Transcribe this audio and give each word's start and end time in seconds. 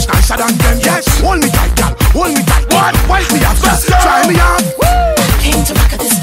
much 0.00 0.14
nicer 0.14 0.36
than 0.36 0.56
them. 0.58 0.78
Yes, 0.80 1.20
hold 1.20 1.40
me 1.40 1.48
tight, 1.50 1.76
girl, 1.76 1.94
hold 2.12 2.28
me 2.28 2.42
tight. 2.44 2.66
What? 2.72 2.96
Why 3.08 3.20
Wipe 3.20 3.32
me 3.32 3.44
off, 3.44 3.60
try 3.60 4.26
me 4.28 4.38
off. 4.40 4.62
Came 5.40 5.64
to 5.64 5.74
rock 5.74 5.92
at 5.92 6.00
this 6.00 6.19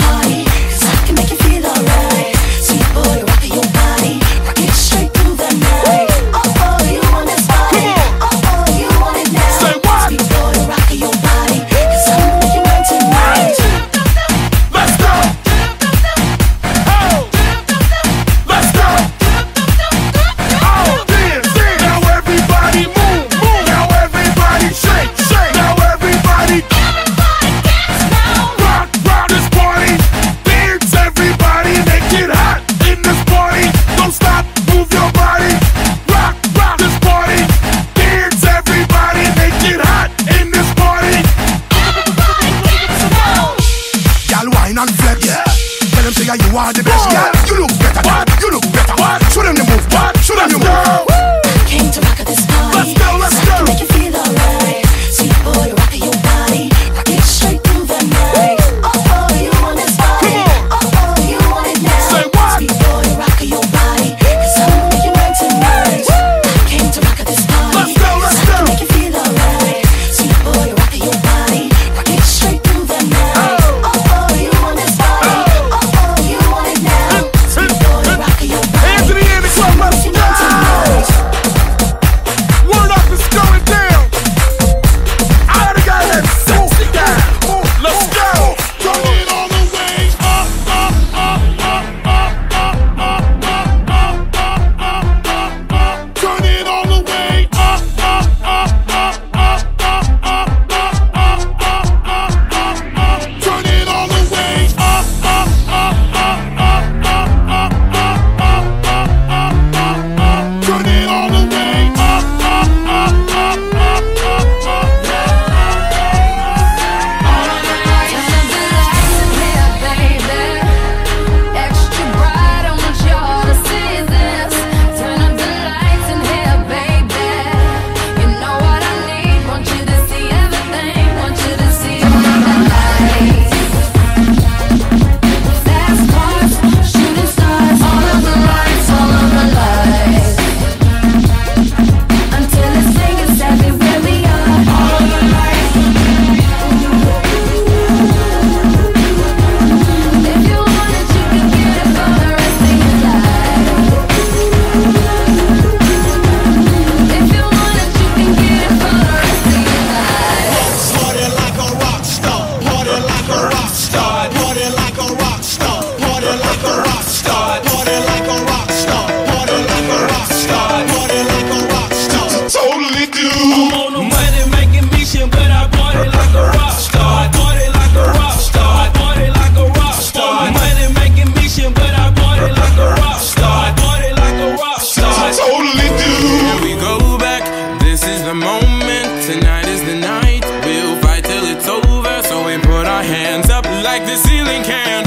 like 193.87 194.05
the 194.05 194.17
ceiling 194.17 194.63
can. 194.63 195.06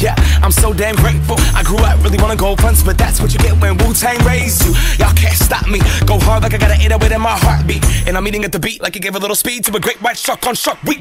Yeah, 0.00 0.14
I'm 0.42 0.52
so 0.52 0.72
damn 0.72 0.94
grateful. 0.96 1.36
I 1.54 1.62
grew 1.62 1.78
up 1.78 2.02
really 2.04 2.18
wanna 2.18 2.36
go 2.36 2.54
fronts, 2.56 2.82
but 2.82 2.98
that's 2.98 3.20
what 3.20 3.32
you 3.32 3.38
get 3.38 3.58
when 3.60 3.78
Wu 3.78 3.94
Tang 3.94 4.18
raised 4.24 4.64
you. 4.64 4.72
Y'all 4.98 5.14
can't 5.14 5.36
stop 5.36 5.66
me. 5.68 5.80
Go 6.04 6.18
hard 6.18 6.42
like 6.42 6.54
I 6.54 6.58
got 6.58 6.70
an 6.70 6.80
808 6.80 7.12
in 7.12 7.20
my 7.20 7.36
heartbeat. 7.38 7.84
And 8.06 8.16
I'm 8.16 8.26
eating 8.28 8.44
at 8.44 8.52
the 8.52 8.58
beat 8.58 8.82
like 8.82 8.94
it 8.96 9.00
gave 9.00 9.16
a 9.16 9.18
little 9.18 9.36
speed 9.36 9.64
to 9.64 9.76
a 9.76 9.80
great 9.80 10.00
white 10.02 10.18
shark 10.18 10.46
on 10.46 10.54
shark 10.54 10.82
week. 10.84 10.94